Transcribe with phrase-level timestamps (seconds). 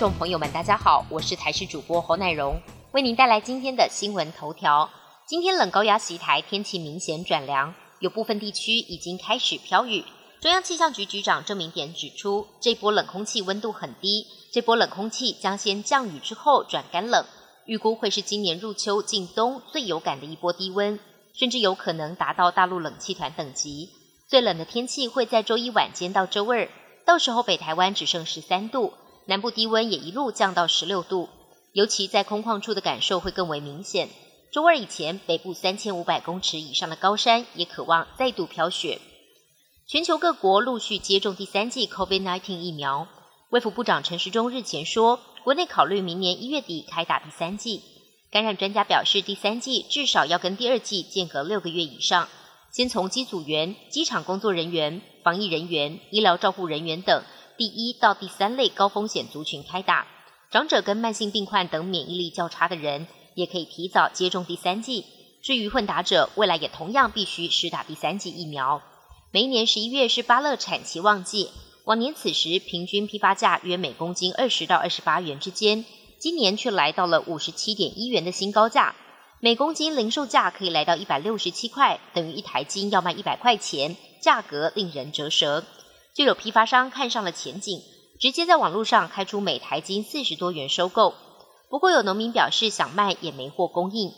[0.00, 2.58] 众朋友们，大家好，我是台视主播侯乃荣，
[2.92, 4.88] 为您带来今天的新闻头条。
[5.26, 10.02] 今天冷高压袭台，天气明显转凉，有部分地区已经开始飘雨。
[10.40, 17.26] 中央气象局局长郑明典指出，这波冷空气温度很低，这波冷空气将先降雨之后转干冷，
[17.66, 20.98] 预估会是今年入秋进冬最有感的一波低温，
[21.34, 23.90] 甚至有可能达到大陆冷气团等级。
[24.26, 26.66] 最冷的天气会在周一晚间到周二，
[27.04, 28.94] 到时候北台湾只剩十三度，
[29.26, 31.28] 南部低温也一路降到十六度，
[31.72, 34.08] 尤其在空旷处的感受会更为明显。
[34.52, 39.00] 周二以前，北部三千五百公尺以上的高山也渴望再度飘雪。
[39.86, 43.06] 全球各国陆续接种第三剂 COVID-19 疫苗。
[43.50, 47.82] 卫福部长陈时中日前说，国内考虑明年一月底开打第三剂。
[48.30, 52.28] 感染专家表示，第三剂至少要跟第二剂间隔六个月以上。
[52.72, 57.24] 先从机组员、机场工作人员、防疫人员、医疗照护人员等
[57.60, 60.06] 第一到第三类高风险族群开打。
[60.50, 65.04] 长者跟慢性病患等免疫力较差的人，也可以提早接种第三剂。
[65.42, 68.80] 至于混打者，未来也同样必须施打第三剂疫苗。
[69.30, 71.50] 每一年十一月是巴乐产期旺季，
[71.84, 75.84] 往年此时平均批发价约每公斤二十到二十八元之间，
[76.18, 78.94] 今年却来到了五十七点一元的新高价，
[79.38, 85.62] 每公斤零售价可以来到一百六十七块，等于一台斤要卖一百块钱，价格令人折舌。
[86.14, 87.82] 就有批发商看上了前景，
[88.18, 91.14] 直接在网络上开出每台斤四十多元收购。
[91.68, 94.12] 不过有农民表示想卖也没货供应。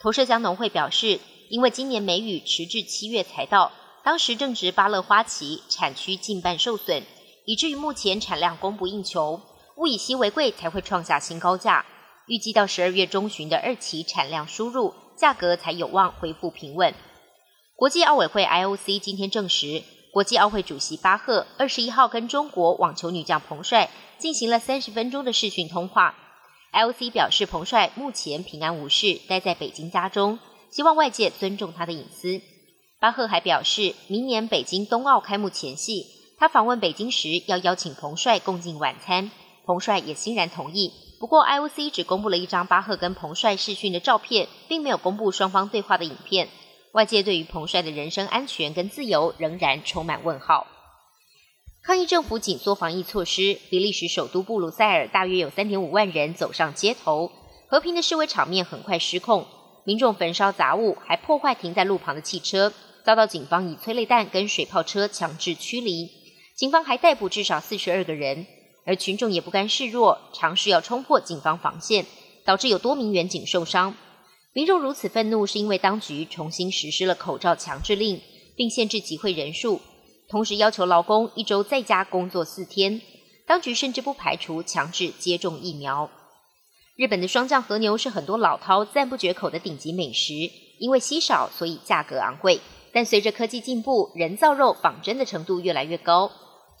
[0.00, 3.72] 投射江农会表示，因为今年梅雨迟至七月才到。
[4.04, 7.02] 当时正值芭乐花期，产区近半受损，
[7.44, 9.40] 以至于目前产量供不应求，
[9.76, 11.84] 物以稀为贵才会创下新高价。
[12.26, 16.94] 预计到十二月中旬的二期产量输入，价格才有望恢复平稳。
[17.74, 26.14] 国际奥委会 IOC 今天证实，国际奥会主席巴赫二十一号跟中国网球女将彭帅进行了三十分钟的视讯通话。
[26.72, 30.38] IOC 表示，彭帅目前平安无事，待在北京家中，
[30.70, 32.40] 希望外界尊重他的隐私。
[33.00, 36.06] 巴赫还表示，明年北京冬奥开幕前夕，
[36.38, 39.30] 他访问北京时要邀请彭帅共进晚餐，
[39.64, 40.92] 彭帅也欣然同意。
[41.20, 46.48] 不过，IOC 只公布了一张巴赫跟彭帅视讯的照片，并没有公布双方对话的影片。
[46.98, 50.66] 外界对于彭帅的人身安全跟自由仍然充满问号。
[51.80, 57.30] 抗议政府紧缩防疫措施，比利时首都布鲁塞尔大约有三点五万人走上街头，
[57.68, 59.46] 和平的示威场面很快失控，
[59.84, 62.72] 民众焚烧杂物，还破坏停在路旁的汽车。
[63.04, 66.10] 遭到警方以催泪弹跟水炮车强制驱离，
[66.56, 68.44] 警方还逮捕至少四十二个人，
[68.84, 72.04] 而群众也不甘示弱，尝试要冲破警方防线，
[72.44, 73.94] 导致有多名远警受伤。
[74.54, 78.20] 民众如此愤怒，是因为当局重新实施了口罩强制令，
[78.56, 79.80] 并限制集会人数，
[80.28, 83.00] 同时要求劳工一周在家工作四天。
[83.46, 86.10] 当局甚至不排除强制接种疫苗。
[86.96, 90.34] 日本的霜降和牛是很多老饕赞不绝口的顶级美食，
[90.78, 92.60] 因为稀少，所以价格昂贵。
[92.92, 96.30] 但随着科技进步，人造肉仿真的程度越来越高。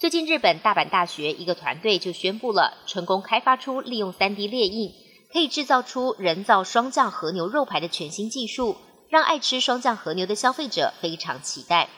[0.00, 4.92] 最近，日本大阪大学一个团队就宣布了成功开发出利用 3D 列印
[5.32, 8.76] 可以制造出人造双降和牛肉排的全新技术，
[9.10, 11.88] 让爱吃双降和牛的消费者非常期待。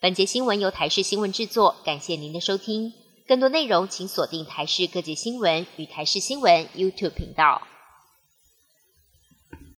[0.00, 2.92] 本节新闻由台视新闻制作，感谢您的收听。
[3.26, 7.62] 更多内容请锁定台视各界新闻与台视新闻 YouTube 频道。